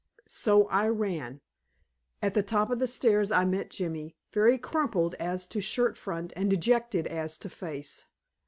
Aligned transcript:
So 0.27 0.67
I 0.69 0.87
ran. 0.87 1.41
At 2.23 2.33
the 2.33 2.41
top 2.41 2.71
of 2.71 2.79
the 2.79 2.87
stairs 2.87 3.31
I 3.31 3.45
met 3.45 3.69
Jimmy, 3.69 4.15
very 4.31 4.57
crumpled 4.57 5.13
as 5.19 5.45
to 5.45 5.61
shirt 5.61 5.95
front 5.95 6.33
and 6.35 6.49
dejected 6.49 7.05
as 7.05 7.37
to 7.37 7.49
face. 7.51 8.07